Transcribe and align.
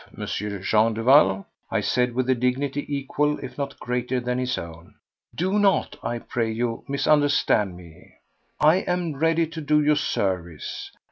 Jean 0.63 0.95
Duval," 0.95 1.45
I 1.69 1.79
said 1.79 2.15
with 2.15 2.27
a 2.27 2.33
dignity 2.33 2.83
equal, 2.89 3.37
if 3.37 3.55
not 3.59 3.79
greater, 3.79 4.19
than 4.19 4.39
his 4.39 4.57
own; 4.57 4.95
"do 5.35 5.59
not, 5.59 5.95
I 6.01 6.17
pray 6.17 6.49
you, 6.51 6.83
misunderstand 6.87 7.77
me. 7.77 8.13
I 8.59 8.77
am 8.77 9.13
ready 9.15 9.45
to 9.45 9.61
do 9.61 9.79
you 9.83 9.93
service. 9.95 10.89